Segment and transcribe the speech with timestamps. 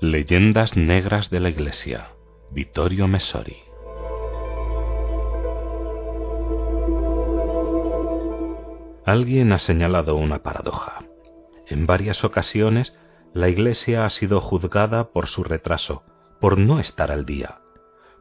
[0.00, 2.12] Leyendas Negras de la Iglesia,
[2.52, 3.56] Vittorio Messori.
[9.04, 11.02] Alguien ha señalado una paradoja.
[11.66, 12.96] En varias ocasiones,
[13.34, 16.02] la Iglesia ha sido juzgada por su retraso,
[16.40, 17.58] por no estar al día.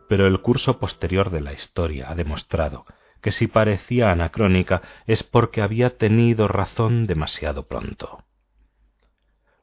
[0.10, 2.86] Pero el curso posterior de la historia ha demostrado
[3.22, 8.24] que si parecía anacrónica es porque había tenido razón demasiado pronto.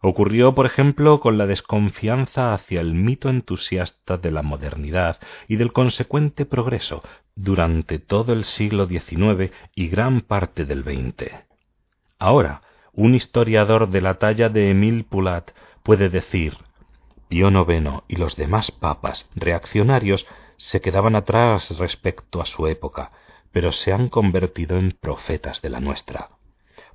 [0.06, 5.18] Ocurrió, por ejemplo, con la desconfianza hacia el mito entusiasta de la modernidad
[5.48, 7.02] y del consecuente progreso
[7.34, 11.32] durante todo el siglo XIX y gran parte del XX.
[12.18, 12.60] Ahora,
[12.92, 16.58] un historiador de la talla de Emile Poulat puede decir
[17.28, 20.26] Pío IX y los demás papas reaccionarios
[20.58, 23.10] se quedaban atrás respecto a su época,
[23.52, 26.28] pero se han convertido en profetas de la nuestra.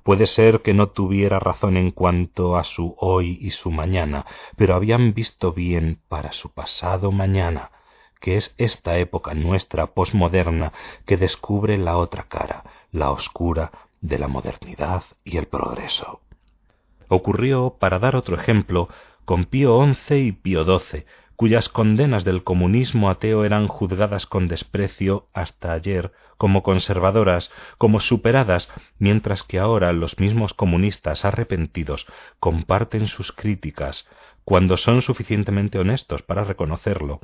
[0.02, 4.24] Puede ser que no tuviera razón en cuanto a su hoy y su mañana,
[4.56, 7.70] pero habían visto bien para su pasado mañana,
[8.20, 10.72] que es esta época nuestra posmoderna
[11.06, 16.20] que descubre la otra cara, la oscura de la modernidad y el progreso.
[17.08, 18.88] Ocurrió, para dar otro ejemplo,
[19.24, 21.04] con Pío XI y Pío XII,
[21.40, 28.70] cuyas condenas del comunismo ateo eran juzgadas con desprecio hasta ayer como conservadoras, como superadas,
[28.98, 32.04] mientras que ahora los mismos comunistas arrepentidos
[32.40, 34.06] comparten sus críticas
[34.44, 37.20] cuando son suficientemente honestos para reconocerlo,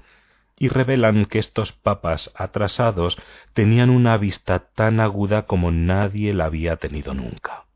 [0.59, 3.19] y revelan que estos papas atrasados
[3.53, 7.67] tenían una vista tan aguda como nadie la había tenido nunca.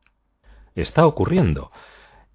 [0.75, 1.71] Está ocurriendo.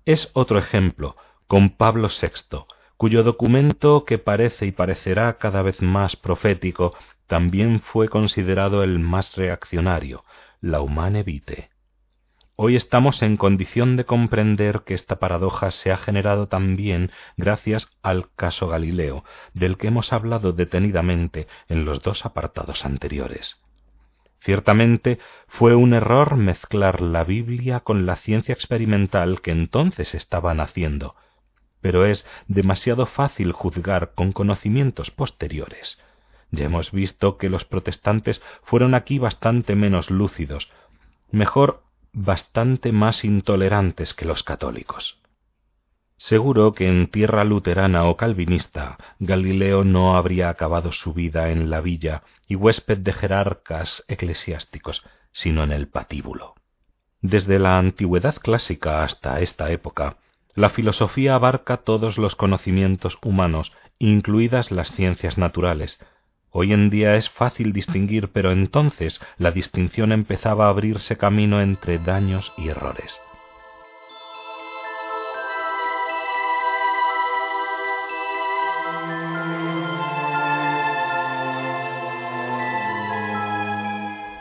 [0.06, 1.16] Es otro ejemplo,
[1.47, 2.67] con Pablo VI,
[2.98, 6.96] cuyo documento, que parece y parecerá cada vez más profético,
[7.28, 10.24] también fue considerado el más reaccionario,
[10.62, 11.70] la Humane Vitae.
[12.58, 18.30] Hoy estamos en condición de comprender que esta paradoja se ha generado también gracias al
[18.36, 23.59] caso Galileo, del que hemos hablado detenidamente en los dos apartados anteriores.
[24.40, 31.16] Ciertamente fue un error mezclar la Biblia con la ciencia experimental que entonces estaban haciendo,
[31.85, 36.01] pero es demasiado fácil juzgar con conocimientos posteriores.
[36.50, 40.72] Ya hemos visto que los protestantes fueron aquí bastante menos lúcidos,
[41.29, 45.19] mejor bastante más intolerantes que los católicos.
[46.18, 51.81] Seguro que en tierra luterana o calvinista Galileo no habría acabado su vida en la
[51.81, 56.56] villa y huésped de jerarcas eclesiásticos, sino en el patíbulo.
[57.22, 60.18] Desde la antigüedad clásica hasta esta época,
[60.56, 66.00] la filosofía abarca todos los conocimientos humanos, incluidas las ciencias naturales.
[66.50, 72.00] Hoy en día es fácil distinguir, pero entonces la distinción empezaba a abrirse camino entre
[72.00, 73.20] daños y errores.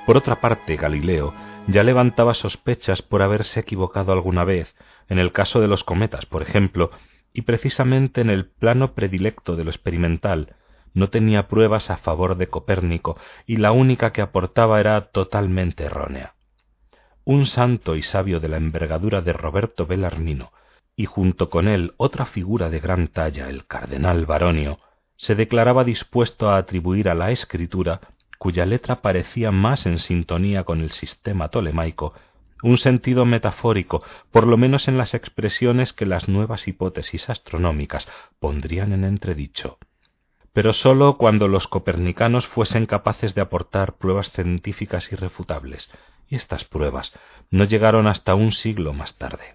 [0.07, 1.35] Por otra parte, Galileo
[1.67, 4.75] ya levantaba sospechas por haberse equivocado alguna vez,
[5.09, 6.91] en el caso de los cometas, por ejemplo,
[7.33, 10.57] y precisamente en el plano predilecto de lo experimental,
[10.93, 16.35] no tenía pruebas a favor de Copérnico y la única que aportaba era totalmente errónea.
[17.25, 20.53] Un santo y sabio de la envergadura de Roberto Bellarmino,
[20.95, 24.79] y junto con él otra figura de gran talla, el cardenal Baronio,
[25.17, 28.01] se declaraba dispuesto a atribuir a la escritura,
[28.45, 32.13] cuya letra parecía más en sintonía con el sistema tolemaico,
[32.63, 38.07] un sentido metafórico, por lo menos en las expresiones que las nuevas hipótesis astronómicas
[38.41, 39.79] pondrían en entredicho,
[40.53, 45.91] pero sólo cuando los copernicanos fuesen capaces de aportar pruebas científicas irrefutables,
[46.29, 47.15] y estas pruebas
[47.51, 49.55] no llegaron hasta un siglo más tarde.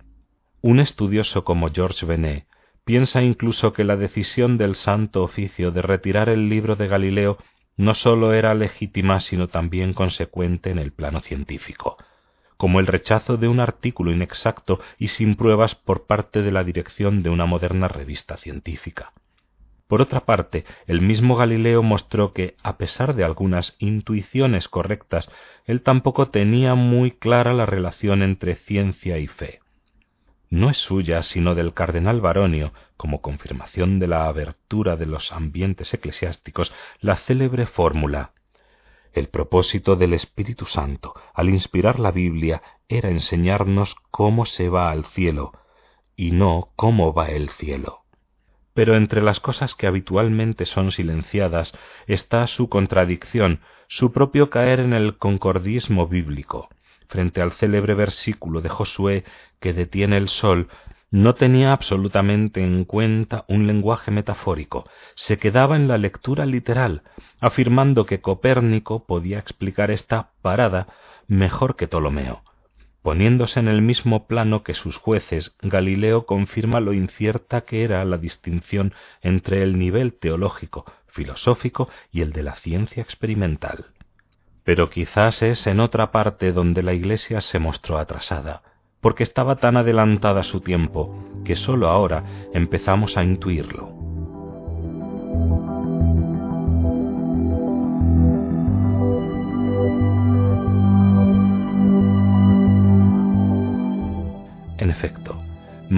[0.63, 2.47] Un estudioso como George Benet
[2.85, 7.38] piensa incluso que la decisión del Santo Oficio de retirar el libro de Galileo
[7.79, 11.97] no sólo era legítima, sino también consecuente en el plano científico
[12.59, 17.23] como el rechazo de un artículo inexacto y sin pruebas por parte de la dirección
[17.23, 19.14] de una moderna revista científica.
[19.87, 25.31] Por otra parte, el mismo Galileo mostró que, a pesar de algunas intuiciones correctas,
[25.67, 29.61] él tampoco tenía muy clara la relación entre ciencia y fe.
[30.49, 35.93] No es suya, sino del cardenal Baronio, como confirmación de la abertura de los ambientes
[35.93, 38.34] eclesiásticos, la célebre fórmula
[39.13, 45.05] el propósito del Espíritu Santo al inspirar la Biblia era enseñarnos cómo se va al
[45.05, 45.53] cielo
[46.16, 48.02] y no cómo va el cielo.
[48.73, 51.73] Pero entre las cosas que habitualmente son silenciadas
[52.07, 56.69] está su contradicción, su propio caer en el concordismo bíblico,
[57.09, 59.23] frente al célebre versículo de Josué
[59.59, 60.70] que detiene el sol
[61.11, 67.02] no tenía absolutamente en cuenta un lenguaje metafórico, se quedaba en la lectura literal,
[67.40, 70.88] afirmando que Copérnico podía explicar esta parada
[71.28, 72.44] mejor que Ptolomeo.
[73.02, 78.17] Poniéndose en el mismo plano que sus jueces, Galileo confirma lo incierta que era la
[78.17, 83.85] distinción entre el nivel teológico, filosófico y el de la ciencia experimental.
[84.69, 88.61] Pero quizás es en otra parte donde la Iglesia se mostró atrasada,
[89.01, 92.23] porque estaba tan adelantada su tiempo que sólo ahora
[92.53, 93.98] empezamos a intuirlo.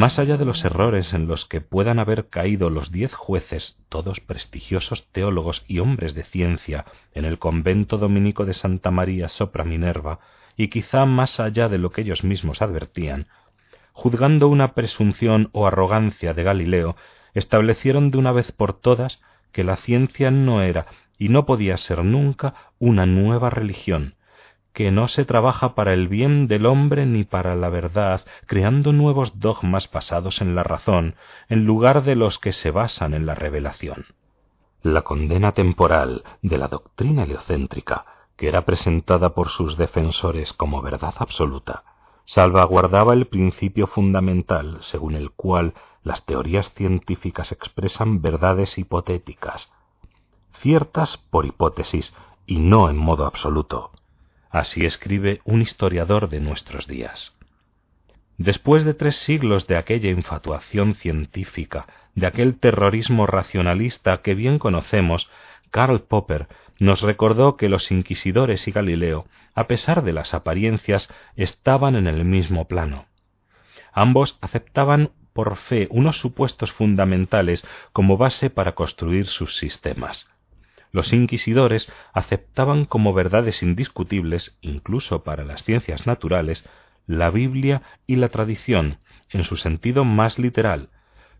[0.01, 4.19] Más allá de los errores en los que puedan haber caído los diez jueces, todos
[4.19, 10.17] prestigiosos teólogos y hombres de ciencia, en el convento dominico de Santa María sopra Minerva,
[10.57, 13.27] y quizá más allá de lo que ellos mismos advertían,
[13.93, 16.95] juzgando una presunción o arrogancia de Galileo,
[17.35, 19.21] establecieron de una vez por todas
[19.51, 20.87] que la ciencia no era
[21.19, 24.15] y no podía ser nunca una nueva religión,
[24.73, 29.39] que no se trabaja para el bien del hombre ni para la verdad, creando nuevos
[29.39, 31.15] dogmas basados en la razón,
[31.49, 34.05] en lugar de los que se basan en la revelación.
[34.81, 38.05] La condena temporal de la doctrina heliocéntrica
[38.41, 41.83] que era presentada por sus defensores como verdad absoluta,
[42.25, 49.71] salvaguardaba el principio fundamental según el cual las teorías científicas expresan verdades hipotéticas,
[50.53, 52.15] ciertas por hipótesis
[52.47, 53.91] y no en modo absoluto.
[54.51, 57.33] Así escribe un historiador de nuestros días.
[58.37, 65.29] Después de tres siglos de aquella infatuación científica, de aquel terrorismo racionalista que bien conocemos,
[65.69, 66.47] Karl Popper
[66.79, 69.25] nos recordó que los inquisidores y Galileo,
[69.55, 73.05] a pesar de las apariencias, estaban en el mismo plano.
[73.93, 80.29] Ambos aceptaban por fe unos supuestos fundamentales como base para construir sus sistemas.
[80.91, 86.65] Los inquisidores aceptaban como verdades indiscutibles, incluso para las ciencias naturales,
[87.07, 88.99] la Biblia y la tradición,
[89.29, 90.89] en su sentido más literal,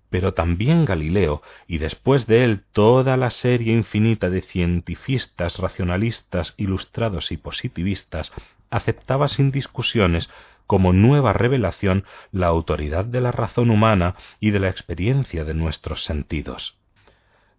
[0.09, 7.31] pero también Galileo, y después de él toda la serie infinita de cientifistas, racionalistas, ilustrados
[7.31, 8.33] y positivistas,
[8.69, 10.29] aceptaba sin discusiones
[10.67, 16.03] como nueva revelación la autoridad de la razón humana y de la experiencia de nuestros
[16.03, 16.77] sentidos.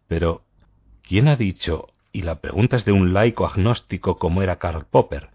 [0.07, 0.43] Pero,
[1.03, 5.31] ¿quién ha dicho, y la pregunta es de un laico agnóstico como era Karl Popper,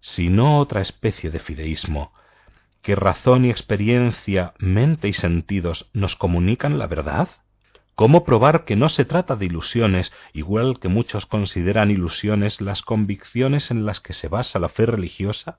[0.00, 2.12] si no otra especie de fideísmo,
[2.82, 7.28] que razón y experiencia, mente y sentidos nos comunican la verdad?
[7.94, 13.72] ¿Cómo probar que no se trata de ilusiones, igual que muchos consideran ilusiones las convicciones
[13.72, 15.58] en las que se basa la fe religiosa?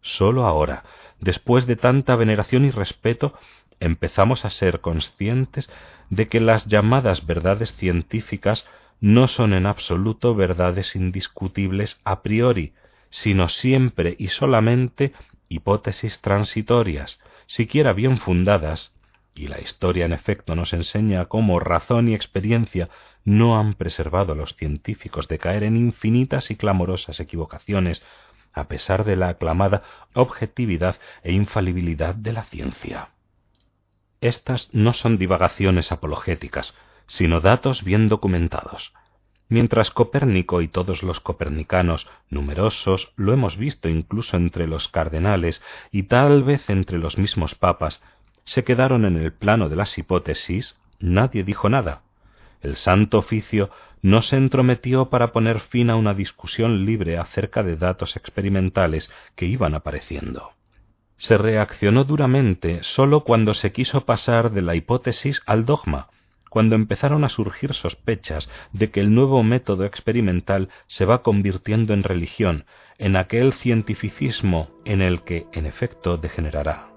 [0.00, 0.82] Sólo ahora,
[1.20, 3.34] después de tanta veneración y respeto,
[3.84, 5.70] empezamos a ser conscientes
[6.10, 8.66] de que las llamadas verdades científicas
[9.00, 12.72] no son en absoluto verdades indiscutibles a priori,
[13.10, 15.12] sino siempre y solamente
[15.48, 18.92] hipótesis transitorias, siquiera bien fundadas,
[19.34, 22.88] y la historia en efecto nos enseña cómo razón y experiencia
[23.24, 28.04] no han preservado a los científicos de caer en infinitas y clamorosas equivocaciones,
[28.52, 29.82] a pesar de la aclamada
[30.14, 33.08] objetividad e infalibilidad de la ciencia.
[34.22, 36.74] Estas no son divagaciones apologéticas,
[37.08, 38.92] sino datos bien documentados.
[39.48, 46.04] Mientras Copérnico y todos los copernicanos, numerosos, lo hemos visto incluso entre los cardenales y
[46.04, 48.00] tal vez entre los mismos papas,
[48.44, 52.02] se quedaron en el plano de las hipótesis, nadie dijo nada.
[52.60, 53.70] El Santo Oficio
[54.02, 59.46] no se entrometió para poner fin a una discusión libre acerca de datos experimentales que
[59.46, 60.52] iban apareciendo.
[61.22, 66.08] Se reaccionó duramente sólo cuando se quiso pasar de la hipótesis al dogma,
[66.50, 72.02] cuando empezaron a surgir sospechas de que el nuevo método experimental se va convirtiendo en
[72.02, 72.64] religión,
[72.98, 76.91] en aquel cientificismo en el que, en efecto, degenerará.